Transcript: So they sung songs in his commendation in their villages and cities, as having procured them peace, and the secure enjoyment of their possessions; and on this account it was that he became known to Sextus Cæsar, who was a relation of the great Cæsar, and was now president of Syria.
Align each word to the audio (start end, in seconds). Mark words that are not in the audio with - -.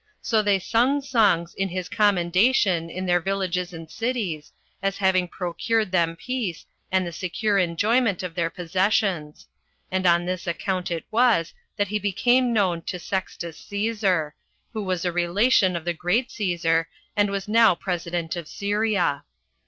So 0.19 0.41
they 0.41 0.57
sung 0.57 1.01
songs 1.01 1.53
in 1.53 1.69
his 1.69 1.87
commendation 1.87 2.89
in 2.89 3.05
their 3.05 3.19
villages 3.19 3.71
and 3.71 3.87
cities, 3.87 4.51
as 4.81 4.97
having 4.97 5.27
procured 5.27 5.91
them 5.91 6.15
peace, 6.15 6.65
and 6.91 7.05
the 7.05 7.11
secure 7.11 7.59
enjoyment 7.59 8.23
of 8.23 8.33
their 8.33 8.49
possessions; 8.49 9.45
and 9.91 10.07
on 10.07 10.25
this 10.25 10.47
account 10.47 10.89
it 10.89 11.05
was 11.11 11.53
that 11.77 11.89
he 11.89 11.99
became 11.99 12.51
known 12.51 12.81
to 12.81 12.97
Sextus 12.97 13.61
Cæsar, 13.63 14.31
who 14.73 14.81
was 14.81 15.05
a 15.05 15.11
relation 15.11 15.75
of 15.75 15.85
the 15.85 15.93
great 15.93 16.29
Cæsar, 16.29 16.87
and 17.15 17.29
was 17.29 17.47
now 17.47 17.75
president 17.75 18.35
of 18.35 18.47
Syria. 18.47 19.23